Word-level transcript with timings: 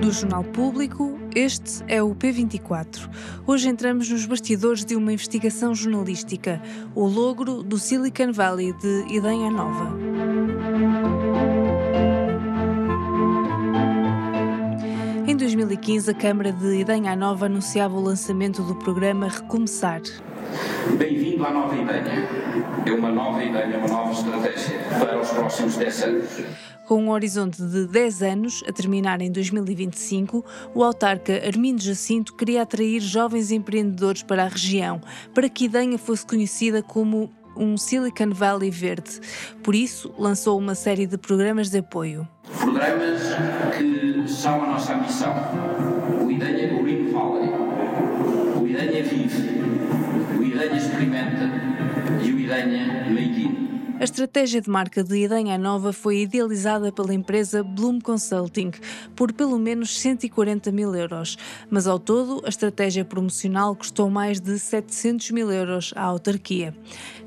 Do 0.00 0.10
Jornal 0.10 0.44
Público, 0.44 1.18
este 1.34 1.82
é 1.88 2.02
o 2.02 2.14
P24. 2.14 3.08
Hoje 3.46 3.68
entramos 3.68 4.08
nos 4.08 4.26
bastidores 4.26 4.84
de 4.84 4.96
uma 4.96 5.12
investigação 5.12 5.74
jornalística, 5.74 6.60
o 6.94 7.06
logro 7.06 7.62
do 7.62 7.78
Silicon 7.78 8.32
Valley 8.32 8.72
de 8.74 9.14
Ideia 9.14 9.50
Nova. 9.50 9.96
Em 15.26 15.36
2015, 15.36 16.10
a 16.10 16.14
Câmara 16.14 16.52
de 16.52 16.80
Idanha 16.80 17.16
Nova 17.16 17.46
anunciava 17.46 17.96
o 17.96 18.00
lançamento 18.00 18.62
do 18.62 18.74
programa 18.74 19.28
Recomeçar. 19.28 20.02
Bem-vindo 20.98 21.44
à 21.46 21.50
nova 21.50 21.74
ideia. 21.74 22.28
É 22.84 22.92
uma 22.92 23.10
nova 23.10 23.42
ideia, 23.42 23.78
uma 23.78 23.88
nova 23.88 24.12
estratégia 24.12 24.78
para 24.98 25.18
os 25.20 25.30
próximos 25.30 25.76
10 25.76 26.02
anos. 26.02 26.71
Com 26.92 27.04
um 27.04 27.10
horizonte 27.10 27.62
de 27.62 27.86
10 27.86 28.22
anos, 28.22 28.62
a 28.68 28.70
terminar 28.70 29.22
em 29.22 29.32
2025, 29.32 30.44
o 30.74 30.84
autarca 30.84 31.32
Armindo 31.42 31.80
Jacinto 31.80 32.34
queria 32.34 32.60
atrair 32.60 33.00
jovens 33.00 33.50
empreendedores 33.50 34.22
para 34.22 34.44
a 34.44 34.46
região, 34.46 35.00
para 35.32 35.48
que 35.48 35.64
Idanha 35.64 35.96
fosse 35.96 36.26
conhecida 36.26 36.82
como 36.82 37.32
um 37.56 37.78
Silicon 37.78 38.34
Valley 38.34 38.70
verde. 38.70 39.20
Por 39.62 39.74
isso, 39.74 40.12
lançou 40.18 40.58
uma 40.58 40.74
série 40.74 41.06
de 41.06 41.16
programas 41.16 41.70
de 41.70 41.78
apoio. 41.78 42.28
Programas 42.60 43.22
que 43.74 44.28
são 44.30 44.62
a 44.62 44.66
nossa 44.66 44.94
missão. 44.94 45.71
A 54.02 54.04
estratégia 54.04 54.60
de 54.60 54.68
marca 54.68 55.04
de 55.04 55.16
Idanha 55.16 55.56
Nova 55.56 55.92
foi 55.92 56.22
idealizada 56.22 56.90
pela 56.90 57.14
empresa 57.14 57.62
Bloom 57.62 58.00
Consulting 58.00 58.72
por 59.14 59.32
pelo 59.32 59.56
menos 59.60 59.96
140 59.96 60.72
mil 60.72 60.92
euros, 60.92 61.38
mas 61.70 61.86
ao 61.86 62.00
todo 62.00 62.44
a 62.44 62.48
estratégia 62.48 63.04
promocional 63.04 63.76
custou 63.76 64.10
mais 64.10 64.40
de 64.40 64.58
700 64.58 65.30
mil 65.30 65.52
euros 65.52 65.92
à 65.94 66.02
autarquia. 66.02 66.76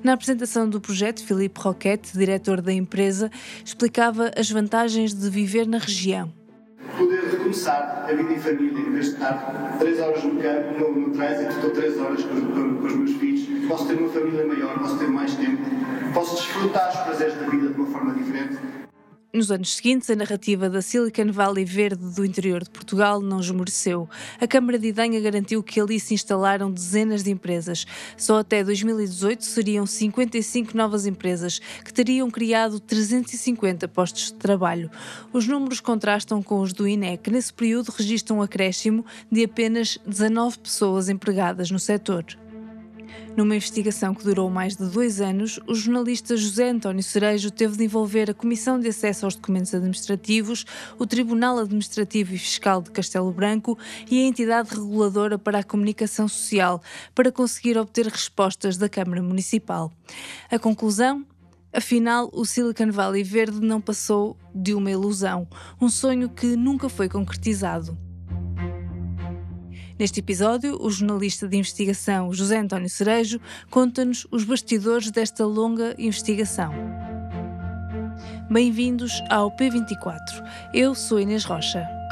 Na 0.03 0.11
apresentação 0.15 0.69
do 0.69 0.81
projeto, 0.81 1.23
Filipe 1.23 1.61
Roquette, 1.61 2.11
diretor 2.11 2.59
da 2.59 2.73
empresa, 2.73 3.31
explicava 3.63 4.29
as 4.35 4.51
vantagens 4.51 5.13
de 5.13 5.29
viver 5.29 5.65
na 5.65 5.77
região 5.77 6.44
poder 6.95 7.21
recomeçar 7.23 8.05
a 8.09 8.13
vida 8.13 8.33
em 8.33 8.39
família, 8.39 8.79
em 8.79 8.91
vez 8.91 9.05
de 9.05 9.11
estar 9.13 9.77
3 9.79 9.99
horas 9.99 10.23
no 10.23 10.41
campo, 10.41 10.79
no, 10.79 10.99
no 10.99 11.09
trânsito, 11.11 11.51
estou 11.51 11.69
3 11.71 11.99
horas 11.99 12.23
com, 12.23 12.41
com, 12.41 12.75
com, 12.77 12.85
os 12.85 12.95
meus 12.95 13.11
filhos, 13.13 13.67
posso 13.67 13.87
ter 13.87 13.93
uma 13.95 14.09
família 14.09 14.45
maior, 14.45 14.79
posso 14.79 14.97
ter 14.97 15.07
mais 15.07 15.33
tempo, 15.35 15.63
posso 16.13 16.35
desfrutar 16.35 16.89
os 16.89 16.99
prazeres 17.01 17.35
da 17.35 17.47
vida 17.47 17.69
de 17.69 17.79
uma 17.79 17.87
forma 17.87 18.13
diferente. 18.13 18.57
Nos 19.35 19.51
anos 19.51 19.75
seguintes, 19.75 20.09
a 20.09 20.15
narrativa 20.15 20.69
da 20.69 20.81
Silicon 20.81 21.29
Valley 21.29 21.65
Verde 21.65 22.05
do 22.15 22.23
interior 22.23 22.63
de 22.63 22.69
Portugal 22.69 23.19
não 23.19 23.41
esmoreceu. 23.41 24.09
A 24.39 24.47
Câmara 24.47 24.79
de 24.79 24.87
Idanha 24.87 25.19
garantiu 25.19 25.61
que 25.61 25.77
ali 25.77 25.99
se 25.99 26.13
instalaram 26.13 26.71
dezenas 26.71 27.21
de 27.21 27.31
empresas. 27.31 27.85
Só 28.15 28.39
até 28.39 28.63
2018 28.63 29.43
seriam 29.43 29.85
55 29.85 30.77
novas 30.77 31.05
empresas, 31.05 31.59
que 31.83 31.93
teriam 31.93 32.31
criado 32.31 32.79
350 32.79 33.89
postos 33.89 34.27
de 34.27 34.35
trabalho. 34.35 34.89
Os 35.33 35.45
números 35.45 35.81
contrastam 35.81 36.41
com 36.41 36.61
os 36.61 36.71
do 36.71 36.87
INE, 36.87 37.17
que 37.17 37.29
nesse 37.29 37.51
período 37.51 37.89
registram 37.89 38.37
um 38.37 38.41
acréscimo 38.41 39.05
de 39.29 39.43
apenas 39.43 39.97
19 40.07 40.59
pessoas 40.59 41.09
empregadas 41.09 41.69
no 41.69 41.77
setor. 41.77 42.25
Numa 43.35 43.57
investigação 43.57 44.13
que 44.15 44.23
durou 44.23 44.49
mais 44.49 44.77
de 44.77 44.85
dois 44.87 45.19
anos, 45.19 45.59
o 45.67 45.75
jornalista 45.75 46.37
José 46.37 46.69
António 46.69 47.03
Cerejo 47.03 47.51
teve 47.51 47.75
de 47.75 47.83
envolver 47.83 48.29
a 48.31 48.33
Comissão 48.33 48.79
de 48.79 48.87
Acesso 48.87 49.25
aos 49.25 49.35
Documentos 49.35 49.73
Administrativos, 49.73 50.65
o 50.97 51.05
Tribunal 51.05 51.59
Administrativo 51.59 52.33
e 52.33 52.37
Fiscal 52.37 52.81
de 52.81 52.91
Castelo 52.91 53.33
Branco 53.33 53.77
e 54.09 54.23
a 54.23 54.27
entidade 54.27 54.69
reguladora 54.69 55.37
para 55.37 55.59
a 55.59 55.63
comunicação 55.63 56.29
social 56.29 56.81
para 57.13 57.29
conseguir 57.29 57.77
obter 57.77 58.07
respostas 58.07 58.77
da 58.77 58.87
Câmara 58.87 59.21
Municipal. 59.21 59.91
A 60.49 60.57
conclusão? 60.57 61.25
Afinal, 61.73 62.29
o 62.31 62.45
Silicon 62.45 62.89
Valley 62.89 63.21
Verde 63.21 63.59
não 63.59 63.81
passou 63.81 64.37
de 64.53 64.73
uma 64.73 64.89
ilusão, 64.89 65.45
um 65.81 65.89
sonho 65.89 66.29
que 66.29 66.55
nunca 66.55 66.87
foi 66.87 67.09
concretizado. 67.09 68.04
Neste 69.97 70.19
episódio, 70.19 70.77
o 70.81 70.91
jornalista 70.91 71.47
de 71.47 71.55
investigação 71.55 72.33
José 72.33 72.57
António 72.57 72.89
Cerejo 72.89 73.39
conta-nos 73.69 74.27
os 74.29 74.43
bastidores 74.43 75.09
desta 75.09 75.45
longa 75.45 75.95
investigação. 75.97 76.73
Bem-vindos 78.49 79.13
ao 79.29 79.55
P24. 79.55 80.19
Eu 80.73 80.93
sou 80.93 81.17
Inês 81.17 81.45
Rocha. 81.45 82.04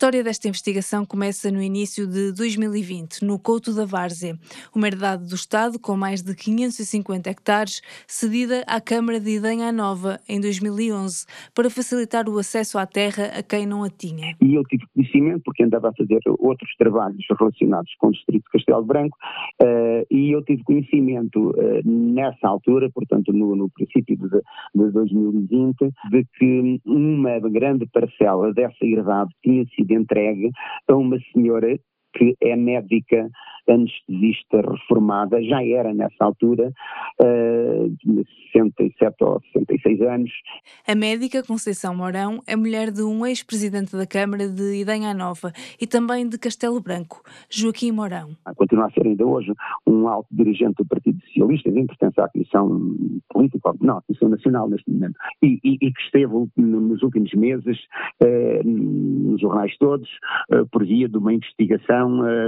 História 0.00 0.24
desta 0.24 0.48
investigação 0.48 1.04
começa 1.04 1.50
no 1.50 1.60
início 1.60 2.06
de 2.06 2.32
2020, 2.32 3.22
no 3.22 3.38
Couto 3.38 3.74
da 3.74 3.84
Várzea, 3.84 4.34
uma 4.74 4.86
herdade 4.86 5.28
do 5.28 5.34
Estado 5.34 5.78
com 5.78 5.94
mais 5.94 6.22
de 6.22 6.34
550 6.34 7.28
hectares, 7.28 7.82
cedida 8.08 8.64
à 8.66 8.80
Câmara 8.80 9.20
de 9.20 9.36
Idanha 9.36 9.70
Nova 9.70 10.18
em 10.26 10.40
2011, 10.40 11.26
para 11.54 11.68
facilitar 11.68 12.30
o 12.30 12.38
acesso 12.38 12.78
à 12.78 12.86
terra 12.86 13.24
a 13.38 13.42
quem 13.42 13.66
não 13.66 13.84
a 13.84 13.90
tinha. 13.90 14.34
E 14.40 14.54
eu 14.54 14.64
tive 14.64 14.86
conhecimento, 14.94 15.42
porque 15.44 15.64
andava 15.64 15.90
a 15.90 15.92
fazer 15.92 16.20
outros 16.38 16.74
trabalhos 16.78 17.22
relacionados 17.38 17.94
com 17.98 18.06
o 18.06 18.12
Distrito 18.12 18.44
de 18.44 18.50
Castelo 18.52 18.86
Branco, 18.86 19.18
uh, 19.62 20.06
e 20.10 20.34
eu 20.34 20.42
tive 20.42 20.64
conhecimento 20.64 21.50
uh, 21.50 21.82
nessa 21.84 22.48
altura, 22.48 22.88
portanto 22.88 23.34
no, 23.34 23.54
no 23.54 23.68
princípio 23.68 24.16
de, 24.16 24.40
de 24.74 24.92
2020, 24.92 25.76
de 26.10 26.24
que 26.38 26.80
uma 26.86 27.38
grande 27.38 27.84
parcela 27.92 28.50
dessa 28.54 28.82
herdade 28.82 29.28
tinha 29.42 29.66
sido 29.76 29.89
entregue 29.94 30.50
a 30.88 30.94
uma 30.94 31.18
senhora 31.32 31.78
que 32.12 32.36
é 32.40 32.56
médica 32.56 33.30
anestesista 33.68 34.60
reformada, 34.60 35.42
já 35.42 35.64
era 35.64 35.94
nessa 35.94 36.24
altura, 36.24 36.72
uh, 37.20 37.96
tinha 37.98 38.24
67 38.52 39.24
ou 39.24 39.40
66 39.52 40.00
anos. 40.02 40.30
A 40.86 40.94
médica 40.94 41.42
Conceição 41.42 41.94
Mourão 41.94 42.40
é 42.46 42.56
mulher 42.56 42.90
de 42.90 43.02
um 43.02 43.24
ex-presidente 43.24 43.96
da 43.96 44.06
Câmara 44.06 44.48
de 44.48 44.80
Idanha 44.80 45.14
Nova 45.14 45.52
e 45.80 45.86
também 45.86 46.28
de 46.28 46.38
Castelo 46.38 46.80
Branco, 46.80 47.22
Joaquim 47.48 47.92
Mourão. 47.92 48.30
Continua 48.56 48.86
a 48.86 48.90
ser 48.90 49.06
ainda 49.06 49.24
hoje 49.24 49.52
um 49.86 50.08
alto 50.08 50.28
dirigente 50.30 50.74
do 50.78 50.86
Partido 50.86 51.20
Socialista, 51.26 51.68
em 51.70 51.86
pertence 51.86 52.20
à 52.20 52.28
Comissão 52.28 52.96
Política, 53.28 53.72
não, 53.80 53.98
à 53.98 54.02
Comissão 54.02 54.28
Nacional 54.28 54.68
neste 54.68 54.90
momento, 54.90 55.16
e, 55.42 55.60
e, 55.62 55.74
e 55.80 55.92
que 55.92 56.00
esteve 56.02 56.32
nos 56.56 57.02
últimos 57.02 57.32
meses 57.34 57.78
uh, 58.22 58.68
nos 58.68 59.40
jornais 59.40 59.76
todos, 59.78 60.08
uh, 60.52 60.66
por 60.70 60.84
via 60.84 61.08
de 61.08 61.16
uma 61.16 61.32
investigação 61.32 61.99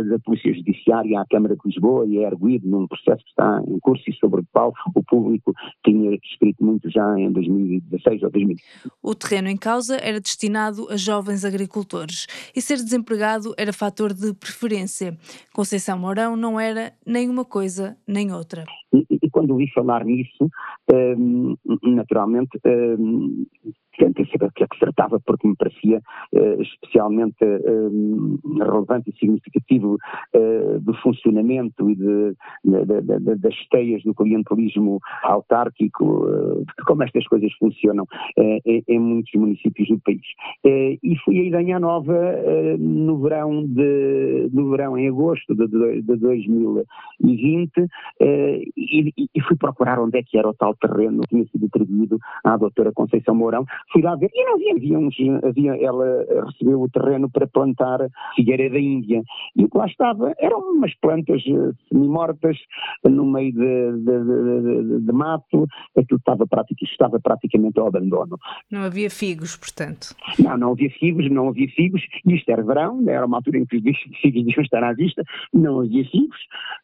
da 0.08 0.18
Polícia 0.20 0.52
Judiciária 0.52 1.20
à 1.20 1.26
Câmara 1.26 1.56
de 1.56 1.60
Lisboa 1.64 2.06
e 2.06 2.18
é 2.18 2.26
arguído 2.26 2.68
num 2.68 2.86
processo 2.86 3.22
que 3.24 3.30
está 3.30 3.62
em 3.66 3.78
curso 3.78 4.02
e 4.08 4.14
sobre 4.14 4.40
o 4.40 4.46
qual 4.52 4.72
o 4.94 5.02
público 5.02 5.52
tinha 5.84 6.14
escrito 6.22 6.64
muito 6.64 6.90
já 6.90 7.18
em 7.18 7.30
2016 7.32 8.22
ou 8.22 8.30
2015. 8.30 8.62
O 9.02 9.14
terreno 9.14 9.48
em 9.48 9.56
causa 9.56 9.96
era 9.96 10.20
destinado 10.20 10.88
a 10.90 10.96
jovens 10.96 11.44
agricultores 11.44 12.26
e 12.54 12.60
ser 12.60 12.76
desempregado 12.76 13.54
era 13.56 13.72
fator 13.72 14.12
de 14.12 14.34
preferência. 14.34 15.16
Conceição 15.52 15.98
Mourão 15.98 16.36
não 16.36 16.58
era 16.58 16.92
nem 17.06 17.28
uma 17.28 17.44
coisa 17.44 17.96
nem 18.06 18.32
outra. 18.32 18.64
E, 18.92 19.06
e 19.10 19.30
quando 19.42 19.50
ouvi 19.50 19.68
falar 19.72 20.04
nisso, 20.04 20.48
hum, 20.92 21.56
naturalmente 21.82 22.60
hum, 22.64 23.44
que 23.92 24.64
acertava 24.64 25.20
porque 25.20 25.46
me 25.46 25.56
parecia 25.56 25.98
uh, 25.98 26.62
especialmente 26.62 27.44
uh, 27.44 28.58
relevante 28.58 29.10
e 29.10 29.18
significativo 29.18 29.96
uh, 30.34 30.80
do 30.80 30.94
funcionamento 30.94 31.90
e 31.90 31.94
de, 31.94 32.36
de, 32.64 33.00
de, 33.02 33.36
das 33.36 33.54
teias 33.70 34.02
do 34.02 34.14
clientelismo 34.14 34.98
autárquico, 35.24 36.26
de 36.58 36.84
como 36.86 37.02
estas 37.02 37.26
coisas 37.26 37.52
funcionam 37.54 38.06
em, 38.38 38.82
em, 38.88 38.98
muitos 38.98 39.32
municípios 39.34 39.88
do 39.88 40.00
país. 40.00 40.22
e 40.64 41.16
fui 41.24 41.40
a 41.40 41.44
Idanha 41.44 41.78
Nova 41.78 42.36
no 42.78 43.18
verão 43.18 43.66
de, 43.66 44.48
no 44.52 44.70
verão 44.70 44.96
em 44.96 45.08
agosto 45.08 45.54
de, 45.54 45.66
de 45.66 46.16
2020 46.16 47.72
e, 48.20 49.12
e, 49.31 49.31
fui 49.40 49.56
procurar 49.56 49.98
onde 49.98 50.18
é 50.18 50.22
que 50.22 50.36
era 50.36 50.48
o 50.48 50.54
tal 50.54 50.74
terreno 50.76 51.22
que 51.22 51.28
tinha 51.28 51.46
sido 51.46 51.66
atribuído 51.66 52.18
à 52.44 52.56
doutora 52.56 52.92
Conceição 52.92 53.34
Mourão, 53.34 53.64
fui 53.92 54.02
lá 54.02 54.14
ver 54.16 54.30
e 54.34 54.44
não 54.44 54.54
havia, 54.54 54.74
havia, 54.74 54.98
uns, 54.98 55.14
havia 55.44 55.84
ela 55.84 56.44
recebeu 56.46 56.80
o 56.80 56.88
terreno 56.88 57.30
para 57.30 57.46
plantar 57.46 58.00
figueira 58.36 58.68
da 58.68 58.78
Índia. 58.78 59.22
E 59.56 59.64
o 59.64 59.68
que 59.68 59.78
lá 59.78 59.86
estava 59.86 60.34
eram 60.38 60.58
umas 60.58 60.94
plantas 60.96 61.42
eh, 61.46 61.72
semi-mortas 61.88 62.56
no 63.04 63.24
meio 63.24 63.52
de, 63.52 63.92
de, 63.98 64.98
de, 64.98 65.00
de 65.00 65.12
mato, 65.12 65.66
aquilo 65.96 66.18
estava, 66.18 66.46
praticamente, 66.46 66.92
estava 66.92 67.20
praticamente 67.20 67.78
ao 67.78 67.88
abandono. 67.88 68.38
Não 68.70 68.82
havia 68.82 69.10
figos, 69.10 69.56
portanto? 69.56 70.14
Não, 70.38 70.56
não 70.56 70.72
havia 70.72 70.90
figos, 70.90 71.30
não 71.30 71.48
havia 71.48 71.68
figos, 71.68 72.02
isto 72.26 72.50
era 72.50 72.62
verão, 72.62 73.02
era 73.08 73.26
uma 73.26 73.38
altura 73.38 73.58
em 73.58 73.66
que 73.66 73.76
os 73.78 74.20
figos 74.20 74.44
deviam 74.44 74.62
estar 74.62 74.82
à 74.82 74.92
vista, 74.92 75.22
não 75.52 75.80
havia 75.80 76.04
figos, 76.04 76.38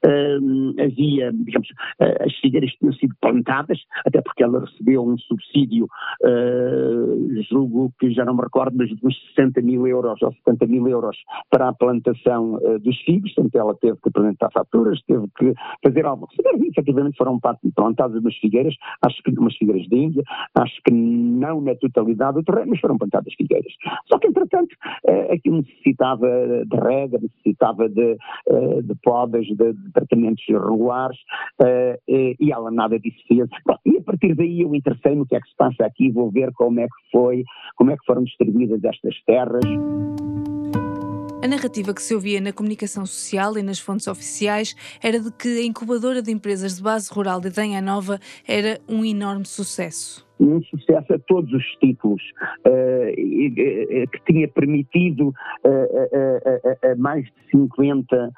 uh, 0.05 0.83
havia, 0.83 1.33
digamos, 1.33 1.69
uh, 2.01 2.25
as 2.25 2.38
figueiras 2.39 2.71
tinham 2.73 2.93
sido 2.95 3.15
plantadas, 3.21 3.79
até 4.07 4.21
porque 4.21 4.43
ela 4.43 4.61
recebeu 4.61 5.07
um 5.07 5.17
subsídio, 5.19 5.87
uh, 6.25 7.43
julgo 7.51 7.93
que 7.99 8.11
já 8.13 8.25
não 8.25 8.35
me 8.35 8.43
recordo, 8.43 8.77
mas 8.77 8.89
de 8.89 9.07
uns 9.07 9.17
60 9.35 9.61
mil 9.63 9.87
euros 9.87 10.21
ou 10.23 10.33
70 10.33 10.67
mil 10.67 10.89
euros 10.89 11.17
para 11.51 11.69
a 11.69 11.73
plantação 11.73 12.55
uh, 12.55 12.79
dos 12.79 12.97
figos, 13.03 13.33
portanto 13.35 13.55
ela 13.57 13.75
teve 13.75 13.99
que 14.03 14.09
apresentar 14.09 14.51
faturas, 14.53 15.01
teve 15.07 15.27
que 15.37 15.55
fazer 15.83 16.07
algo. 16.07 16.29
Efetivamente 16.71 17.17
foram 17.17 17.41
plantadas 17.75 18.21
umas 18.21 18.37
figueiras, 18.37 18.75
acho 19.03 19.23
que 19.23 19.31
umas 19.39 19.57
figueiras 19.57 19.89
da 19.89 19.97
Índia, 19.97 20.23
acho 20.55 20.81
que 20.85 20.93
não 20.93 21.61
na 21.61 21.75
totalidade 21.75 22.35
do 22.35 22.45
terreno, 22.45 22.71
mas 22.71 22.81
foram 22.81 22.99
plantadas 22.99 23.33
figueiras. 23.35 23.73
Só 24.07 24.19
que, 24.19 24.29
entretanto, 24.29 24.75
uh, 25.09 25.33
aquilo 25.33 25.59
necessitava 25.59 26.29
de 26.67 26.77
rega, 26.77 27.19
necessitava 27.21 27.89
de, 27.89 28.17
uh, 28.51 28.83
de 28.83 28.95
podas, 29.03 29.47
de, 29.47 29.73
de 29.73 29.93
tratamentos 29.93 30.45
regulares, 30.49 31.19
e 32.41 32.53
ela 32.53 32.71
nada 32.71 32.99
disso 32.99 33.19
fez. 33.27 33.49
E 33.87 33.97
a 33.97 34.03
partir 34.03 34.35
daí 34.35 34.61
eu 34.61 34.75
interessei 34.75 35.15
no 35.15 35.27
que 35.27 35.37
é 35.37 35.41
que 35.41 35.49
se 35.49 35.57
passa 35.57 35.85
aqui, 35.85 36.11
vou 36.11 36.31
ver 36.31 36.53
como 36.53 36.81
é 36.81 36.87
que 36.87 37.11
foi, 37.13 37.45
como 37.77 37.91
é 37.91 37.97
que 37.97 38.05
foram 38.05 38.25
distribuídas 38.25 38.83
estas 38.85 39.15
terras. 39.25 39.65
A 41.43 41.47
narrativa 41.47 41.95
que 41.95 42.03
se 42.03 42.15
ouvia 42.15 42.41
na 42.41 42.53
comunicação 42.53 43.07
social 43.07 43.57
e 43.57 43.63
nas 43.63 43.79
fontes 43.79 44.09
oficiais 44.09 44.75
era 45.03 45.21
de 45.21 45.31
que 45.33 45.61
a 45.61 45.65
incubadora 45.65 46.21
de 46.21 46.33
empresas 46.33 46.77
de 46.77 46.83
base 46.83 47.13
rural 47.13 47.41
de 47.41 47.49
Danha 47.49 47.81
Nova 47.81 48.19
era 48.47 48.81
um 48.89 49.05
enorme 49.05 49.47
sucesso 49.47 50.28
um 50.41 50.63
sucesso 50.63 51.13
a 51.13 51.19
todos 51.19 51.53
os 51.53 51.65
títulos, 51.81 52.23
uh, 52.67 53.15
que 53.15 54.33
tinha 54.33 54.49
permitido 54.49 55.29
uh, 55.29 56.93
a 56.93 56.97
mais 56.97 57.25
de 57.25 57.33
50 57.51 58.31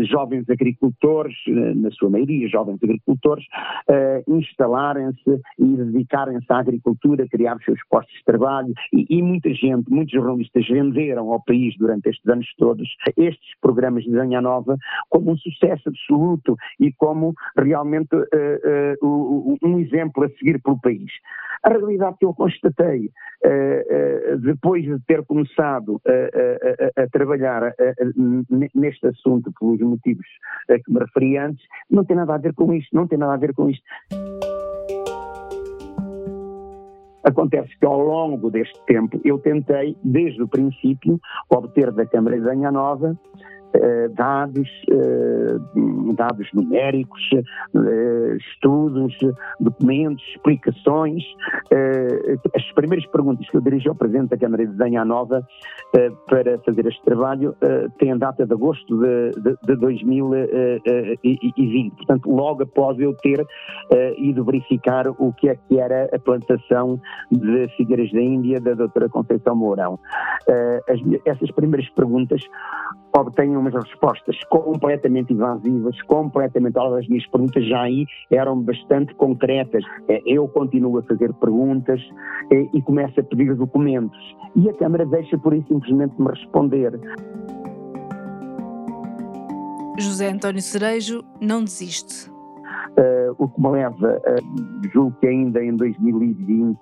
jovens 0.00 0.48
agricultores, 0.48 1.34
na 1.46 1.90
sua 1.92 2.10
maioria 2.10 2.48
jovens 2.48 2.78
agricultores, 2.82 3.44
instalarem-se 4.26 5.40
e 5.58 5.64
dedicarem-se 5.64 6.46
à 6.50 6.58
agricultura, 6.58 7.26
criar 7.28 7.56
os 7.56 7.64
seus 7.64 7.78
postos 7.88 8.14
de 8.14 8.24
trabalho. 8.24 8.72
E, 8.92 9.22
muita 9.22 9.52
gente, 9.52 9.90
muitos 9.90 10.12
jornalistas 10.12 10.66
venderam 10.68 11.32
ao 11.32 11.42
país 11.42 11.76
durante 11.78 12.08
estes 12.08 12.26
anos 12.28 12.46
todos 12.56 12.88
estes 13.16 13.50
programas 13.60 14.04
de 14.04 14.10
Danha 14.10 14.40
Nova 14.40 14.76
como 15.08 15.32
um 15.32 15.36
sucesso 15.36 15.88
absoluto 15.88 16.56
e 16.78 16.92
como 16.92 17.34
realmente 17.56 18.08
um 19.02 19.78
exemplo 19.78 20.24
a 20.24 20.28
seguir 20.30 20.60
pelo 20.62 20.79
país. 20.80 21.10
A 21.62 21.68
realidade 21.68 22.16
que 22.18 22.24
eu 22.24 22.34
constatei 22.34 23.10
uh, 23.44 24.34
uh, 24.34 24.38
depois 24.38 24.84
de 24.84 24.98
ter 25.06 25.24
começado 25.26 25.96
uh, 25.96 27.02
a 27.02 27.06
trabalhar 27.08 27.74
neste 28.74 29.06
assunto 29.06 29.52
pelos 29.58 29.80
motivos 29.80 30.26
a 30.70 30.78
que 30.78 30.92
me 30.92 31.00
referi 31.00 31.36
antes, 31.36 31.64
não 31.90 32.04
tem 32.04 32.16
nada 32.16 32.34
a 32.34 32.38
ver 32.38 32.54
com 32.54 32.72
isto, 32.72 32.94
não 32.94 33.06
tem 33.06 33.18
nada 33.18 33.34
a 33.34 33.36
ver 33.36 33.54
com 33.54 33.68
isto. 33.68 33.84
Acontece 37.22 37.76
que 37.78 37.86
ao 37.86 38.00
longo 38.00 38.50
deste 38.50 38.82
tempo 38.86 39.20
eu 39.24 39.38
tentei, 39.38 39.96
desde 40.02 40.42
o 40.42 40.48
princípio, 40.48 41.20
obter 41.50 41.92
da 41.92 42.06
Câmara 42.06 42.38
de 42.38 42.44
Danha 42.44 42.72
Nova 42.72 43.14
eh, 43.14 43.59
dados, 44.14 44.68
eh, 44.90 45.56
dados 46.16 46.48
numéricos, 46.52 47.22
eh, 47.32 48.36
estudos, 48.36 49.16
documentos, 49.58 50.22
explicações. 50.34 51.24
As 52.54 52.70
primeiras 52.72 53.06
perguntas 53.06 53.48
que 53.48 53.56
eu 53.56 53.60
dirigi 53.60 53.88
ao 53.88 53.94
Presidente 53.94 54.30
da 54.30 54.36
Câmara 54.36 54.66
de 54.66 54.76
Danha 54.76 55.04
Nova 55.04 55.46
para 56.26 56.58
fazer 56.60 56.86
este 56.86 57.02
trabalho 57.02 57.54
têm 57.98 58.16
data 58.16 58.46
de 58.46 58.52
agosto 58.52 58.98
de, 58.98 59.30
de, 59.40 59.56
de 59.62 59.76
2020, 59.76 61.96
portanto, 61.96 62.30
logo 62.30 62.62
após 62.62 62.98
eu 62.98 63.14
ter 63.14 63.44
ido 64.18 64.44
verificar 64.44 65.08
o 65.08 65.32
que 65.32 65.48
é 65.48 65.56
que 65.56 65.78
era 65.78 66.08
a 66.12 66.18
plantação 66.18 67.00
de 67.30 67.68
figueiras 67.76 68.10
da 68.12 68.20
Índia 68.20 68.60
da 68.60 68.74
doutora 68.74 69.08
Conceição 69.08 69.56
Mourão. 69.56 69.98
essas 71.24 71.50
primeiras 71.52 71.88
perguntas 71.90 72.42
obtêm 73.16 73.56
umas 73.60 73.74
respostas 73.74 74.38
completamente 74.48 75.32
evasivas, 75.32 76.00
completamente, 76.02 76.78
as 76.78 77.08
minhas 77.08 77.26
perguntas 77.26 77.66
já 77.66 77.82
aí 77.82 78.06
eram 78.30 78.60
bastante 78.60 79.14
concretas. 79.14 79.84
É, 80.08 80.20
eu 80.26 80.48
continuo 80.48 80.98
a 80.98 81.02
fazer 81.02 81.32
perguntas 81.34 82.00
é, 82.50 82.66
e 82.72 82.82
começo 82.82 83.18
a 83.20 83.22
pedir 83.22 83.54
documentos. 83.54 84.18
E 84.56 84.68
a 84.68 84.74
Câmara 84.74 85.06
deixa 85.06 85.38
por 85.38 85.54
isso 85.54 85.68
simplesmente 85.68 86.14
me 86.20 86.28
responder. 86.28 86.98
José 89.98 90.30
António 90.30 90.62
Cerejo 90.62 91.22
não 91.40 91.62
desiste. 91.62 92.30
Uh, 93.00 93.34
o 93.38 93.48
que 93.48 93.58
me 93.58 93.70
leva, 93.70 94.18
uh, 94.18 94.90
julgo 94.92 95.16
que 95.20 95.26
ainda 95.26 95.64
em 95.64 95.74
2020, 95.74 96.78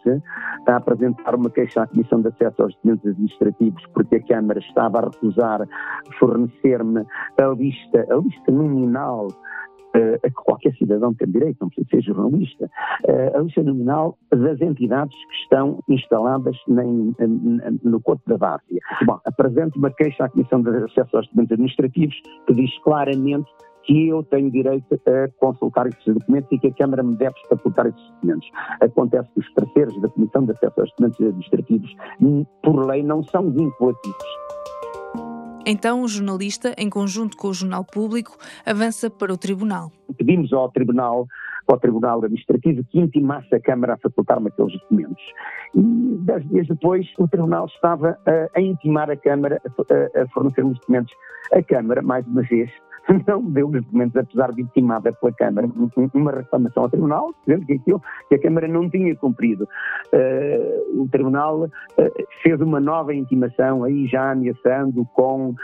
a 0.67 0.76
apresentar 0.76 1.37
uma 1.37 1.49
queixa 1.49 1.82
à 1.82 1.87
Comissão 1.87 2.20
de 2.20 2.29
Acesso 2.29 2.61
aos 2.61 2.75
Documentos 2.75 3.06
Administrativos, 3.06 3.82
porque 3.94 4.17
a 4.17 4.23
Câmara 4.26 4.59
estava 4.59 4.99
a 4.99 5.05
recusar 5.05 5.69
fornecer-me 6.19 7.06
a 7.41 7.47
lista, 7.56 8.05
a 8.11 8.17
lista 8.17 8.50
nominal 8.50 9.29
Uh, 9.97 10.17
a 10.23 10.29
que 10.29 10.44
qualquer 10.44 10.75
cidadão 10.75 11.15
tem 11.15 11.31
direito, 11.31 11.56
não 11.62 11.70
precisa 11.70 11.88
ser 11.88 12.03
jornalista, 12.03 12.67
uh, 13.09 13.38
a 13.38 13.41
lista 13.41 13.62
nominal 13.62 14.19
das 14.31 14.61
entidades 14.61 15.17
que 15.17 15.35
estão 15.44 15.82
instaladas 15.88 16.55
no 17.82 17.99
Couto 18.03 18.23
da 18.26 18.37
Várzea. 18.37 18.81
Bom, 19.06 19.19
apresento 19.25 19.79
uma 19.79 19.91
queixa 19.91 20.25
à 20.25 20.29
Comissão 20.29 20.61
de 20.61 20.69
Acesso 20.76 21.17
aos 21.17 21.26
Documentos 21.29 21.53
Administrativos 21.53 22.20
que 22.47 22.55
diz 22.55 22.79
claramente 22.81 23.49
que 23.88 24.08
eu 24.08 24.23
tenho 24.25 24.50
direito 24.50 24.94
a 24.94 25.29
consultar 25.40 25.87
esses 25.87 26.05
documentos 26.05 26.52
e 26.52 26.58
que 26.58 26.67
a 26.67 26.75
Câmara 26.75 27.02
me 27.02 27.17
deve 27.17 27.35
facultar 27.49 27.87
esses 27.87 28.11
documentos. 28.11 28.49
Acontece 28.81 29.29
que 29.32 29.40
os 29.40 29.49
parceiros 29.55 30.00
da 30.02 30.08
Comissão 30.11 30.44
de 30.44 30.52
Acesso 30.52 30.81
aos 30.81 30.90
Documentos 30.90 31.20
Administrativos, 31.20 31.96
por 32.62 32.87
lei, 32.87 33.02
não 33.02 33.23
são 33.25 33.50
vinculativos. 33.50 34.29
Então, 35.67 36.02
o 36.02 36.08
jornalista, 36.08 36.75
em 36.76 36.90
conjunto 36.90 37.37
com 37.37 37.49
o 37.49 37.55
Jornal 37.55 37.85
Público, 37.85 38.37
avança 38.64 39.08
para 39.08 39.32
o 39.32 39.38
Tribunal. 39.38 39.91
Pedimos 40.17 40.52
ao 40.52 40.70
Tribunal 40.70 41.26
ao 41.67 41.79
Tribunal 41.79 42.19
Administrativo 42.19 42.82
que 42.84 42.99
intimasse 42.99 43.55
a 43.55 43.61
Câmara 43.61 43.94
a 43.94 43.99
facultar-me 43.99 44.49
aqueles 44.49 44.73
documentos. 44.73 45.23
E 45.75 45.82
dez 46.20 46.49
dias 46.49 46.67
depois 46.67 47.06
o 47.19 47.29
Tribunal 47.29 47.67
estava 47.67 48.19
a, 48.26 48.58
a 48.58 48.61
intimar 48.61 49.11
a 49.11 49.17
Câmara 49.17 49.61
a, 49.67 50.23
a 50.23 50.29
fornecer 50.29 50.64
os 50.64 50.79
documentos. 50.79 51.12
A 51.52 51.62
Câmara, 51.62 52.00
mais 52.00 52.26
uma 52.26 52.43
vez, 52.43 52.70
não 53.26 53.43
deu 53.43 53.66
os 53.69 53.72
documentos, 53.72 54.16
apesar 54.16 54.52
de 54.52 54.62
intimada 54.62 55.12
pela 55.12 55.32
Câmara, 55.32 55.69
uma 56.14 56.32
reclamação 56.32 56.84
ao 56.84 56.90
Tribunal, 56.90 57.34
dizendo 57.46 57.66
que 57.66 57.75
aquilo 57.75 58.02
que 58.28 58.34
a 58.34 58.38
Câmara 58.38 58.69
não 58.69 58.88
tinha 58.88 59.14
cumprido. 59.16 59.69
Uh, 60.12 61.03
o 61.03 61.08
Tribunal 61.08 61.65
uh, 61.65 61.70
fez 62.43 62.60
uma 62.60 62.81
nova 62.81 63.15
intimação, 63.15 63.84
aí 63.84 64.06
já 64.06 64.32
ameaçando 64.32 65.05
com 65.15 65.50
uh, 65.50 65.56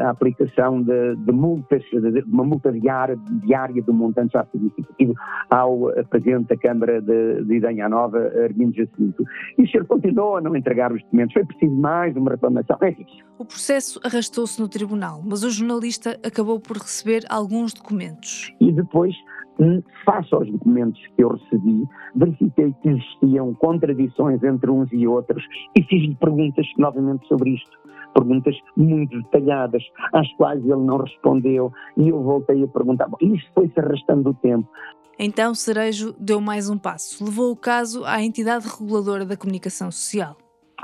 a 0.00 0.10
aplicação 0.10 0.82
de, 0.82 1.16
de 1.16 1.32
multas, 1.32 1.82
de, 1.82 2.24
uma 2.26 2.44
multa 2.44 2.72
diária, 2.72 3.16
diária 3.44 3.82
um 3.88 3.92
montante 3.92 4.32
já 4.32 4.44
significativo 4.46 5.14
ao 5.50 5.92
Presidente 6.10 6.48
da 6.48 6.56
Câmara 6.56 7.00
de, 7.00 7.44
de 7.44 7.54
Idanha 7.56 7.88
Nova, 7.88 8.18
Armindo 8.42 8.74
Jacinto. 8.74 9.24
E 9.58 9.62
o 9.62 9.68
senhor 9.68 9.86
continuou 9.86 10.36
a 10.36 10.40
não 10.40 10.56
entregar 10.56 10.92
os 10.92 11.02
documentos, 11.02 11.32
foi 11.32 11.44
preciso 11.44 11.74
mais 11.74 12.16
uma 12.16 12.30
reclamação. 12.32 12.76
É 12.82 12.90
isso. 12.90 13.24
O 13.38 13.44
processo 13.44 14.00
arrastou-se 14.02 14.60
no 14.60 14.68
Tribunal, 14.68 15.22
mas 15.24 15.44
o 15.44 15.50
jornalista 15.50 16.18
acabou 16.24 16.58
por 16.66 16.78
receber 16.78 17.24
alguns 17.28 17.72
documentos. 17.72 18.52
E 18.60 18.72
depois, 18.72 19.14
hum, 19.58 19.82
face 20.04 20.34
aos 20.34 20.50
documentos 20.50 21.00
que 21.14 21.22
eu 21.22 21.30
recebi, 21.30 21.86
verifiquei 22.14 22.74
que 22.82 22.88
existiam 22.88 23.54
contradições 23.54 24.42
entre 24.42 24.70
uns 24.70 24.90
e 24.92 25.06
outros 25.06 25.42
e 25.76 25.82
fiz-lhe 25.82 26.14
perguntas 26.16 26.66
novamente 26.78 27.26
sobre 27.28 27.50
isto. 27.50 27.78
Perguntas 28.14 28.56
muito 28.76 29.20
detalhadas, 29.22 29.82
às 30.12 30.30
quais 30.34 30.62
ele 30.62 30.76
não 30.76 30.96
respondeu, 30.96 31.70
e 31.96 32.08
eu 32.08 32.22
voltei 32.22 32.62
a 32.62 32.68
perguntar. 32.68 33.08
Bom, 33.08 33.18
isto 33.20 33.50
foi-se 33.54 33.78
arrastando 33.78 34.30
o 34.30 34.34
tempo. 34.34 34.68
Então 35.18 35.54
Cerejo 35.54 36.14
deu 36.18 36.40
mais 36.40 36.68
um 36.68 36.76
passo, 36.76 37.24
levou 37.24 37.50
o 37.50 37.56
caso 37.56 38.04
à 38.04 38.22
entidade 38.22 38.66
reguladora 38.68 39.24
da 39.24 39.36
comunicação 39.36 39.90
social. 39.90 40.36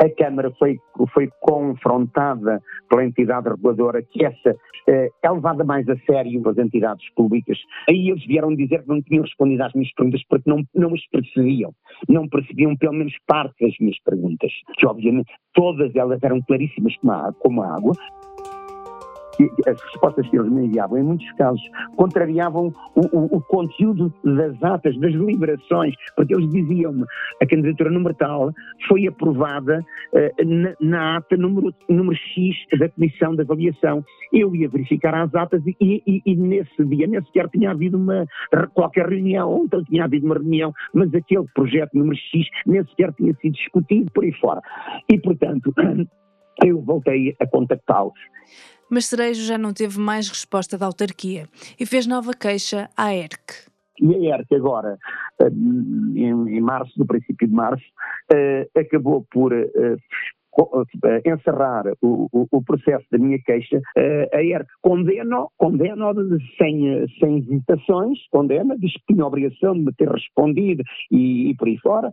A 0.02 0.11
Câmara 0.11 0.50
foi, 0.59 0.80
foi 1.14 1.28
confrontada 1.40 2.61
pela 2.88 3.04
entidade 3.04 3.49
reguladora 3.49 4.02
que 4.02 4.25
essa 4.25 4.56
eh, 4.88 5.09
é 5.23 5.30
levada 5.30 5.62
mais 5.62 5.88
a 5.88 5.97
sério 5.99 6.42
pelas 6.42 6.59
entidades 6.59 7.09
públicas. 7.14 7.56
Aí 7.88 8.11
eles 8.11 8.26
vieram 8.26 8.54
dizer 8.54 8.82
que 8.82 8.88
não 8.88 9.00
tinham 9.00 9.23
respondido 9.23 9.62
às 9.62 9.73
minhas 9.75 9.92
perguntas 9.94 10.23
porque 10.28 10.50
não, 10.50 10.64
não 10.75 10.92
as 10.92 11.06
percebiam. 11.09 11.73
Não 12.09 12.28
percebiam 12.28 12.76
pelo 12.76 12.94
menos 12.94 13.14
parte 13.28 13.64
das 13.64 13.78
minhas 13.78 13.99
perguntas, 14.04 14.50
que 14.76 14.87
obviamente 14.87 15.32
todas 15.54 15.94
elas 15.94 16.21
eram 16.23 16.42
claríssimas 16.42 16.97
como 16.97 17.12
a, 17.12 17.32
como 17.35 17.62
a 17.62 17.76
água 17.76 17.92
as 19.66 19.80
respostas 19.82 20.28
que 20.28 20.36
eles 20.36 20.50
me 20.50 20.66
enviavam, 20.66 20.98
em 20.98 21.02
muitos 21.02 21.30
casos, 21.32 21.62
contrariavam 21.96 22.72
o, 22.94 23.00
o, 23.16 23.36
o 23.36 23.40
conteúdo 23.42 24.12
das 24.24 24.62
atas, 24.62 24.98
das 24.98 25.12
deliberações, 25.12 25.94
porque 26.16 26.34
eles 26.34 26.50
diziam-me 26.50 27.04
a 27.40 27.46
candidatura 27.46 27.90
número 27.90 28.14
tal 28.14 28.52
foi 28.88 29.06
aprovada 29.06 29.84
uh, 30.12 30.44
na, 30.44 30.74
na, 30.80 31.16
ata 31.16 31.36
número, 31.36 31.74
número 31.88 32.16
X 32.16 32.78
da 32.78 32.88
Comissão 32.88 33.34
de 33.34 33.42
Avaliação. 33.42 34.04
Eu 34.32 34.54
ia 34.54 34.68
verificar 34.68 35.14
as 35.14 35.34
atas 35.34 35.62
e, 35.66 35.76
e, 35.80 36.22
e 36.24 36.36
nesse 36.36 36.84
dia 36.84 37.06
nem 37.06 37.22
sequer 37.24 37.48
tinha 37.48 37.70
havido 37.70 37.96
uma, 37.96 38.26
qualquer 38.74 39.08
reunião, 39.08 39.48
outra 39.50 39.82
tinha 39.84 40.04
havido 40.04 40.26
uma 40.26 40.34
reunião, 40.34 40.72
mas 40.94 41.12
aquele 41.14 41.46
projeto 41.54 41.94
número 41.94 42.16
X 42.16 42.46
nem 42.66 42.84
sequer 42.86 43.12
tinha 43.12 43.34
sido 43.34 43.52
discutido 43.52 44.10
por 44.12 44.24
aí 44.24 44.32
fora. 44.32 44.60
E, 45.10 45.18
portanto, 45.18 45.72
eu 46.64 46.80
voltei 46.82 47.34
a 47.40 47.46
contactá-los 47.46 48.18
mas 48.92 49.06
Cerejo 49.06 49.42
já 49.42 49.56
não 49.56 49.72
teve 49.72 49.99
mais 49.99 50.28
resposta 50.28 50.76
da 50.76 50.84
autarquia 50.84 51.49
e 51.80 51.87
fez 51.87 52.06
nova 52.06 52.32
queixa 52.34 52.90
à 52.94 53.14
ERC. 53.14 53.70
E 53.99 54.30
a 54.30 54.37
ERC 54.37 54.54
agora, 54.54 54.99
eh, 55.40 55.49
em, 55.49 56.61
março, 56.61 56.92
no 56.99 57.06
princípio 57.06 57.49
de 57.49 57.54
março, 57.54 57.84
eh, 58.30 58.68
acabou 58.76 59.26
por 59.30 59.54
eh, 59.54 59.96
encerrar 61.25 61.85
o, 62.02 62.28
o, 62.32 62.47
o, 62.50 62.62
processo 62.62 63.06
da 63.11 63.18
minha 63.18 63.38
queixa, 63.38 63.80
a 64.32 64.42
ERC 64.42 64.66
condena, 64.82 65.47
condena 65.56 66.12
sem, 66.59 67.06
sem 67.18 67.38
hesitações, 67.38 68.18
condena, 68.30 68.76
diz 68.78 68.92
que 68.92 69.14
tinha 69.14 69.25
a 69.25 69.26
obrigação 69.26 69.75
de 69.75 69.80
me 69.80 69.92
ter 69.94 70.09
respondido 70.09 70.82
e, 71.11 71.50
e 71.50 71.56
por 71.56 71.68
aí 71.68 71.78
fora, 71.78 72.11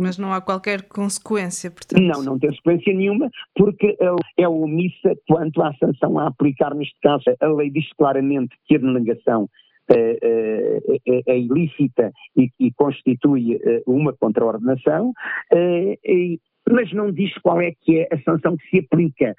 mas 0.00 0.16
não 0.18 0.32
há 0.32 0.40
qualquer 0.40 0.82
consequência, 0.88 1.70
portanto. 1.70 2.00
Não, 2.00 2.22
não 2.22 2.38
tem 2.38 2.50
consequência 2.50 2.94
nenhuma, 2.94 3.28
porque 3.54 3.96
é 4.38 4.48
omissa 4.48 5.14
quanto 5.28 5.62
à 5.62 5.74
sanção 5.74 6.18
a 6.18 6.28
aplicar, 6.28 6.74
neste 6.74 6.98
caso, 7.02 7.24
a 7.40 7.46
lei 7.48 7.70
diz 7.70 7.86
claramente 7.98 8.56
que 8.66 8.76
a 8.76 8.78
denegação 8.78 9.48
é, 9.90 10.78
é, 11.06 11.22
é 11.26 11.38
ilícita 11.38 12.12
e, 12.36 12.50
e, 12.58 12.72
constitui 12.72 13.60
uma 13.86 14.12
contraordenação, 14.12 15.12
mas 16.70 16.92
não 16.92 17.10
diz 17.10 17.32
qual 17.42 17.60
é 17.60 17.72
que 17.80 17.98
é 17.98 18.08
a 18.12 18.22
sanção 18.22 18.56
que 18.56 18.68
se 18.68 18.78
aplica. 18.78 19.34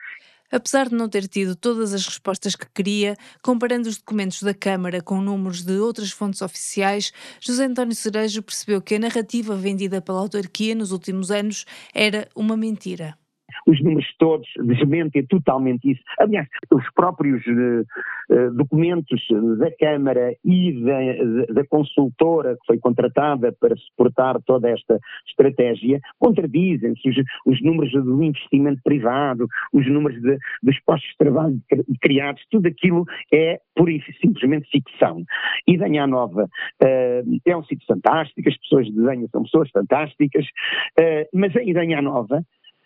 Apesar 0.51 0.87
de 0.87 0.93
não 0.93 1.09
ter 1.09 1.27
tido 1.27 1.55
todas 1.55 1.95
as 1.95 2.05
respostas 2.05 2.55
que 2.55 2.67
queria, 2.71 3.15
comparando 3.41 3.89
os 3.89 3.97
documentos 3.97 4.43
da 4.43 4.53
Câmara 4.53 5.01
com 5.01 5.19
números 5.19 5.63
de 5.63 5.79
outras 5.79 6.11
fontes 6.11 6.43
oficiais, 6.43 7.11
José 7.39 7.65
António 7.65 7.95
Cerejo 7.95 8.43
percebeu 8.43 8.79
que 8.79 8.93
a 8.93 8.99
narrativa 8.99 9.55
vendida 9.55 9.99
pela 9.99 10.19
autarquia 10.19 10.75
nos 10.75 10.91
últimos 10.91 11.31
anos 11.31 11.65
era 11.91 12.27
uma 12.35 12.55
mentira 12.55 13.17
os 13.67 13.81
números 13.81 14.07
todos 14.17 14.47
desmentem 14.65 15.25
totalmente 15.25 15.91
isso. 15.91 16.01
Aliás, 16.19 16.47
os 16.71 16.83
próprios 16.93 17.41
uh, 17.45 18.51
documentos 18.53 19.21
da 19.57 19.71
Câmara 19.71 20.33
e 20.43 20.83
da, 20.83 21.53
da, 21.53 21.67
consultora 21.67 22.55
que 22.55 22.65
foi 22.67 22.77
contratada 22.77 23.51
para 23.59 23.75
suportar 23.75 24.39
toda 24.45 24.69
esta 24.69 24.99
estratégia 25.27 25.99
contradizem-se. 26.19 27.09
Os, 27.09 27.15
os, 27.45 27.61
números 27.63 27.91
do 27.91 28.23
investimento 28.23 28.81
privado, 28.83 29.47
os 29.71 29.87
números 29.89 30.21
de, 30.21 30.37
dos 30.61 30.79
postos 30.85 31.09
de 31.11 31.17
trabalho 31.17 31.59
criados, 32.01 32.43
tudo 32.49 32.67
aquilo 32.67 33.05
é 33.31 33.59
por 33.75 33.89
isso 33.89 34.11
simplesmente 34.21 34.69
ficção. 34.69 35.23
E 35.67 35.77
Danha 35.77 36.07
Nova 36.07 36.43
uh, 36.43 37.39
é 37.45 37.57
um 37.57 37.63
sítio 37.63 37.85
fantástico, 37.87 38.47
as 38.47 38.57
pessoas 38.57 38.85
de 38.87 39.01
Danha 39.01 39.27
são 39.31 39.43
pessoas 39.43 39.69
fantásticas, 39.71 40.45
uh, 40.45 41.27
mas 41.33 41.55
em 41.55 41.73
Danha 41.73 42.01
Nova 42.01 42.43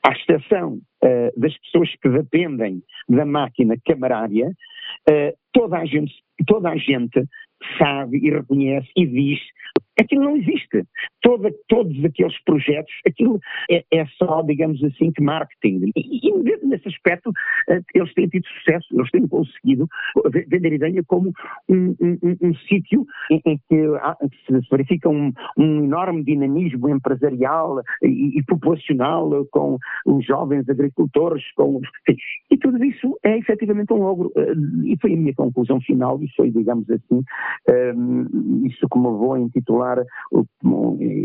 à 0.08 0.12
exceção 0.12 0.80
uh, 1.04 1.40
das 1.40 1.56
pessoas 1.58 1.94
que 2.02 2.10
dependem 2.10 2.82
da 3.10 3.26
máquina 3.26 3.76
camarária, 3.86 4.48
uh, 4.48 5.38
toda, 5.52 5.78
a 5.78 5.86
gente, 5.86 6.14
toda 6.46 6.70
a 6.70 6.78
gente 6.78 7.24
sabe 7.78 8.18
e 8.18 8.32
reconhece 8.32 8.88
e 8.96 9.06
diz 9.06 9.40
aquilo 10.00 10.24
não 10.24 10.38
existe. 10.38 10.84
Toda, 11.22 11.52
todos 11.68 12.04
aqueles 12.06 12.38
projetos, 12.44 12.94
aquilo 13.06 13.40
é, 13.70 13.84
é, 13.92 14.06
só, 14.18 14.42
digamos 14.44 14.84
assim, 14.84 15.12
que 15.12 15.22
marketing. 15.22 15.92
E, 15.96 16.30
e 16.30 16.58
nesse 16.66 16.88
aspecto, 16.88 17.30
uh, 17.30 17.84
eles 17.94 18.14
têm 18.14 18.28
tido 18.28 18.46
sucesso, 18.48 18.88
eles 18.92 19.10
têm 19.12 19.28
conseguido 19.28 19.88
vender 20.48 20.74
ideia 20.74 21.04
como 21.06 21.32
um, 21.70 21.96
um, 22.00 22.18
um, 22.24 22.38
um 22.42 22.56
sítio 22.68 23.06
em, 23.32 23.42
em, 23.46 23.58
que, 23.70 23.78
se 24.46 24.70
verifica 24.70 25.10
um, 25.10 25.34
enorme 25.58 26.24
dinamismo 26.24 26.90
empresarial 26.90 27.82
e, 28.04 28.38
e, 28.38 28.44
populacional 28.44 29.46
com 29.52 29.78
os 30.06 30.26
jovens 30.26 30.68
agricultores, 30.70 31.44
com, 31.56 31.82
e 32.52 32.58
tudo 32.58 32.84
isso 32.84 33.18
é 33.24 33.38
efetivamente 33.38 33.94
um 33.94 33.98
logro. 33.98 34.32
Uh, 34.36 34.86
e 34.86 34.98
foi 35.02 35.14
a 35.14 35.18
minha 35.18 35.34
conclusão 35.34 35.82
final, 35.82 36.22
e 36.22 36.30
foi, 36.36 36.52
digamos 36.52 36.90
assim, 36.90 37.24
um, 37.96 38.66
isso 38.66 38.88
como 38.90 39.18
vou 39.18 39.38
intitular 39.38 39.87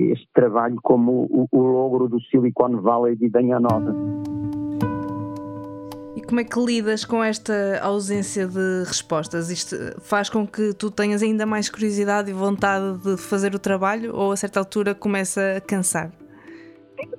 este 0.04 0.28
trabalho 0.34 0.78
como 0.82 1.28
o, 1.30 1.48
o 1.50 1.60
logro 1.60 2.08
do 2.08 2.20
Silicon 2.20 2.80
Valley 2.80 3.16
de 3.16 3.28
Danha 3.28 3.58
Nova. 3.58 3.94
E 6.14 6.20
como 6.20 6.40
é 6.40 6.44
que 6.44 6.58
lidas 6.60 7.04
com 7.04 7.22
esta 7.22 7.80
ausência 7.82 8.46
de 8.46 8.84
respostas? 8.86 9.50
Isto 9.50 9.76
faz 10.00 10.28
com 10.28 10.46
que 10.46 10.72
tu 10.74 10.90
tenhas 10.90 11.22
ainda 11.22 11.46
mais 11.46 11.68
curiosidade 11.68 12.30
e 12.30 12.34
vontade 12.34 12.98
de 12.98 13.16
fazer 13.16 13.54
o 13.54 13.58
trabalho 13.58 14.14
ou 14.14 14.32
a 14.32 14.36
certa 14.36 14.60
altura 14.60 14.94
começa 14.94 15.56
a 15.56 15.60
cansar? 15.60 16.12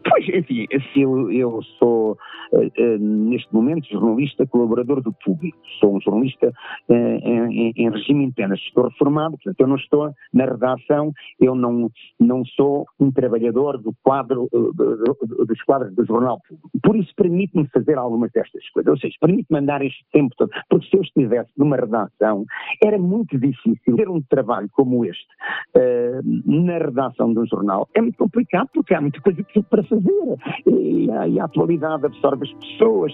Pois, 0.09 0.27
enfim, 0.29 0.67
assim, 0.73 1.01
eu, 1.01 1.31
eu 1.31 1.61
sou 1.79 2.17
uh, 2.53 2.57
uh, 2.57 2.97
neste 2.99 3.53
momento 3.53 3.89
jornalista 3.89 4.45
colaborador 4.45 5.01
do 5.01 5.13
público. 5.13 5.57
Sou 5.79 5.95
um 5.95 6.01
jornalista 6.01 6.53
uh, 6.89 6.93
em, 6.93 7.73
em, 7.75 7.89
regime 7.89 8.31
penas. 8.31 8.59
Estou 8.59 8.85
reformado, 8.85 9.37
portanto 9.37 9.59
eu 9.59 9.67
não 9.67 9.75
estou 9.75 10.13
na 10.33 10.45
redação, 10.45 11.11
eu 11.39 11.55
não, 11.55 11.89
não 12.19 12.45
sou 12.45 12.85
um 12.99 13.11
trabalhador 13.11 13.77
do 13.77 13.93
quadro, 14.03 14.49
dos 14.51 15.61
quadros 15.63 15.93
do 15.95 16.05
jornal 16.05 16.39
público. 16.47 16.69
Por 16.81 16.95
isso 16.95 17.13
permite-me 17.15 17.67
fazer 17.67 17.97
algumas 17.97 18.31
destas 18.31 18.67
coisas, 18.69 18.91
ou 18.91 18.97
seja, 18.97 19.15
permite-me 19.19 19.59
andar 19.59 19.83
este 19.83 20.03
tempo 20.11 20.33
todo, 20.37 20.49
porque 20.69 20.87
se 20.89 20.97
eu 20.97 21.01
estivesse 21.01 21.51
numa 21.57 21.75
redação, 21.75 22.45
era 22.83 22.97
muito 22.97 23.37
difícil 23.37 23.95
ter 23.95 24.09
um 24.09 24.21
trabalho 24.21 24.69
como 24.71 25.05
este 25.05 25.27
na 26.45 26.77
redação 26.77 27.33
de 27.33 27.39
um 27.39 27.47
jornal. 27.47 27.87
É 27.95 28.01
muito 28.01 28.17
complicado 28.17 28.69
porque 28.73 28.93
há 28.93 29.01
muita 29.01 29.21
coisa 29.21 29.43
para 29.73 29.83
fazer 29.85 30.37
e 30.67 31.09
e 31.27 31.39
a 31.39 31.45
atualidade 31.45 32.05
absorve 32.05 32.45
as 32.45 32.53
pessoas. 32.53 33.13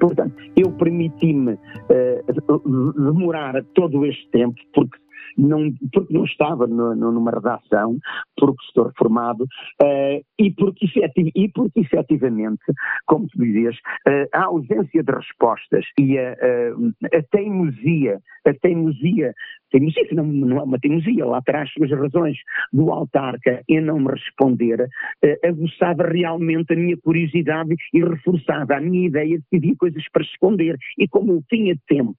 Portanto, 0.00 0.34
eu 0.56 0.72
permiti-me 0.72 1.52
uh, 1.52 2.92
demorar 2.96 3.62
todo 3.74 4.04
este 4.04 4.28
tempo, 4.30 4.56
porque 4.74 4.98
não, 5.38 5.72
porque 5.92 6.12
não 6.12 6.24
estava 6.24 6.66
no, 6.66 6.94
no, 6.94 7.12
numa 7.12 7.30
redação, 7.30 7.96
porque 8.36 8.62
estou 8.64 8.88
reformado, 8.88 9.44
uh, 9.44 10.24
e, 10.38 10.50
porque 10.52 10.86
e 11.34 11.48
porque 11.48 11.80
efetivamente, 11.80 12.62
como 13.06 13.28
tu 13.28 13.38
dizias, 13.38 13.76
uh, 13.76 14.28
a 14.34 14.44
ausência 14.46 15.02
de 15.02 15.12
respostas 15.12 15.84
e 15.98 16.18
a, 16.18 16.32
a 16.32 17.22
teimosia, 17.30 18.20
a 18.46 18.54
teimosia 18.54 19.32
teimosia, 19.70 20.02
não, 20.12 20.24
não 20.24 20.58
é 20.58 20.62
uma 20.62 20.78
teimosia, 20.78 21.26
lá 21.26 21.38
atrás 21.38 21.70
as 21.82 21.90
razões 21.90 22.38
do 22.72 22.90
autarca 22.90 23.62
em 23.68 23.82
não 23.82 24.00
me 24.00 24.10
responder, 24.12 24.88
aguçava 25.44 26.04
realmente 26.04 26.72
a 26.72 26.76
minha 26.76 26.96
curiosidade 26.96 27.74
e 27.92 28.02
reforçava 28.02 28.76
a 28.76 28.80
minha 28.80 29.08
ideia 29.08 29.38
de 29.38 29.44
que 29.50 29.56
havia 29.58 29.76
coisas 29.76 30.02
para 30.10 30.22
esconder. 30.22 30.76
E 30.98 31.06
como 31.06 31.32
eu 31.32 31.42
tinha 31.50 31.76
tempo 31.86 32.16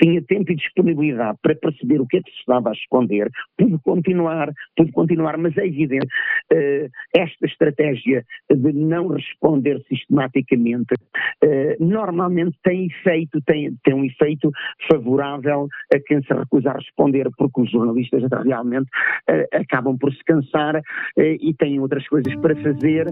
tinha 0.00 0.22
tempo 0.22 0.52
e 0.52 0.56
disponibilidade 0.56 1.38
para 1.42 1.54
perceber 1.54 2.00
o 2.00 2.06
que 2.06 2.18
é 2.18 2.22
que 2.22 2.30
se 2.30 2.38
estava 2.38 2.70
a 2.70 2.72
esconder, 2.72 3.30
pude 3.56 3.78
continuar, 3.82 4.52
pude 4.76 4.92
continuar, 4.92 5.36
mas 5.38 5.56
é 5.56 5.66
evidente, 5.66 6.06
uh, 6.06 6.90
esta 7.16 7.46
estratégia 7.46 8.24
de 8.50 8.72
não 8.72 9.08
responder 9.08 9.82
sistematicamente 9.88 10.94
uh, 10.94 11.84
normalmente 11.84 12.56
tem 12.62 12.86
efeito, 12.86 13.40
tem, 13.42 13.76
tem 13.84 13.94
um 13.94 14.04
efeito 14.04 14.50
favorável 14.90 15.68
a 15.94 15.98
quem 16.00 16.22
se 16.22 16.32
recusa 16.32 16.70
a 16.70 16.74
responder, 16.74 17.28
porque 17.36 17.60
os 17.60 17.70
jornalistas 17.70 18.22
realmente 18.44 18.88
uh, 19.30 19.56
acabam 19.56 19.96
por 19.98 20.12
se 20.12 20.22
cansar 20.24 20.80
e 21.16 21.54
têm 21.54 21.80
outras 21.80 22.06
coisas 22.08 22.34
para 22.36 22.54
fazer. 22.56 23.06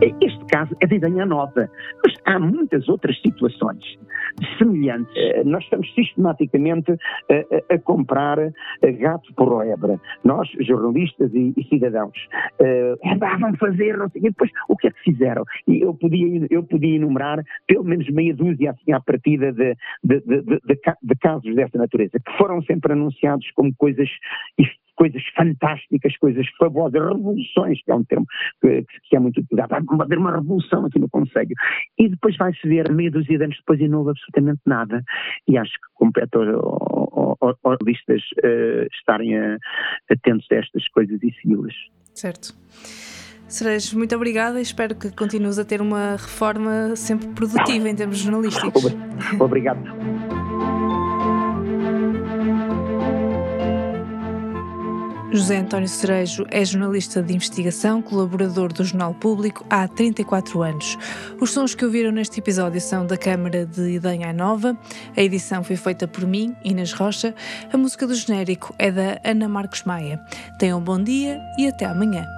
Este 0.00 0.44
caso 0.46 0.76
é 0.80 0.86
de 0.86 0.96
Idanha 0.96 1.24
Nova, 1.24 1.70
mas 2.04 2.14
há 2.26 2.38
muitas 2.38 2.86
outras 2.88 3.18
situações 3.20 3.82
semelhantes. 4.58 5.10
Eh, 5.16 5.42
nós 5.44 5.64
estamos 5.64 5.92
sistematicamente 5.94 6.92
a, 6.92 7.74
a 7.74 7.78
comprar 7.78 8.38
gato 8.98 9.32
por 9.34 9.48
roebra. 9.48 9.98
Nós, 10.22 10.48
jornalistas 10.60 11.32
e, 11.32 11.54
e 11.56 11.64
cidadãos. 11.64 12.16
Uh, 12.60 13.38
vão 13.40 13.54
fazer, 13.56 13.96
não 13.96 14.10
sei 14.10 14.22
depois 14.22 14.50
o 14.68 14.76
que 14.76 14.88
é 14.88 14.90
que 14.90 15.00
fizeram? 15.02 15.44
E 15.66 15.80
eu 15.80 15.94
podia, 15.94 16.46
eu 16.50 16.62
podia 16.62 16.96
enumerar 16.96 17.42
pelo 17.66 17.84
menos 17.84 18.08
meia 18.10 18.34
dúzia 18.34 18.72
assim 18.72 18.92
à 18.92 19.00
partida 19.00 19.52
de, 19.52 19.74
de, 20.04 20.20
de, 20.20 20.42
de 21.02 21.14
casos 21.20 21.54
dessa 21.54 21.78
natureza, 21.78 22.18
que 22.18 22.36
foram 22.36 22.62
sempre 22.62 22.92
anunciados 22.92 23.50
como 23.52 23.74
coisas 23.76 24.08
coisas 24.96 25.22
fantásticas, 25.36 26.16
coisas 26.16 26.46
fabulosas, 26.58 27.00
revoluções, 27.00 27.82
que 27.84 27.90
é 27.90 27.94
um 27.94 28.04
termo 28.04 28.26
que, 28.60 28.84
que 29.08 29.16
é 29.16 29.20
muito 29.20 29.40
utilizado. 29.40 29.84
Vai 29.86 30.06
haver 30.06 30.18
uma 30.18 30.34
revolução 30.34 30.86
aqui 30.86 30.98
no 30.98 31.08
Conselho. 31.08 31.54
E 31.98 32.08
depois 32.08 32.36
vai-se 32.36 32.66
ver, 32.66 32.90
meia 32.90 33.10
dúzia 33.10 33.38
de 33.38 33.44
anos 33.44 33.56
depois, 33.56 33.80
e 33.80 33.88
não 33.88 33.98
houve 33.98 34.10
absolutamente 34.10 34.60
nada. 34.66 35.02
E 35.46 35.56
acho 35.56 35.72
que 35.72 35.86
compete 35.94 36.36
aos 36.36 37.78
listas 37.84 38.22
uh, 38.44 38.86
estarem 38.92 39.36
a, 39.36 39.58
atentos 40.10 40.46
a 40.50 40.56
estas 40.56 40.88
coisas 40.88 41.22
e 41.22 41.32
segui-las. 41.40 41.74
Certo. 42.14 42.54
Cerejo, 43.48 43.96
muito 43.96 44.14
obrigada 44.16 44.58
e 44.58 44.62
espero 44.62 44.96
que 44.96 45.14
continues 45.14 45.58
a 45.58 45.64
ter 45.64 45.80
uma 45.80 46.12
reforma 46.12 46.96
sempre 46.96 47.28
produtiva 47.28 47.88
em 47.88 47.94
termos 47.94 48.18
jornalísticos. 48.18 48.84
Obrigado. 49.38 50.15
José 55.36 55.58
António 55.58 55.86
Cerejo 55.86 56.46
é 56.50 56.64
jornalista 56.64 57.22
de 57.22 57.34
investigação, 57.34 58.00
colaborador 58.00 58.72
do 58.72 58.82
Jornal 58.82 59.12
Público 59.12 59.66
há 59.68 59.86
34 59.86 60.62
anos. 60.62 60.96
Os 61.38 61.50
sons 61.50 61.74
que 61.74 61.84
ouviram 61.84 62.10
neste 62.10 62.40
episódio 62.40 62.80
são 62.80 63.06
da 63.06 63.18
Câmara 63.18 63.66
de 63.66 63.82
Idanha 63.96 64.32
Nova. 64.32 64.74
A 65.14 65.20
edição 65.20 65.62
foi 65.62 65.76
feita 65.76 66.08
por 66.08 66.26
mim, 66.26 66.56
Inês 66.64 66.94
Rocha. 66.94 67.34
A 67.70 67.76
música 67.76 68.06
do 68.06 68.14
genérico 68.14 68.74
é 68.78 68.90
da 68.90 69.20
Ana 69.22 69.46
Marcos 69.46 69.84
Maia. 69.84 70.18
Tenham 70.58 70.78
um 70.78 70.82
bom 70.82 70.98
dia 70.98 71.38
e 71.58 71.68
até 71.68 71.84
amanhã. 71.84 72.35